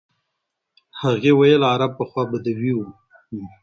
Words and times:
هغې 1.01 1.31
ویل 1.39 1.61
عرب 1.71 1.91
پخوا 1.99 2.23
بدوي 2.31 2.71
وو. 2.75 2.85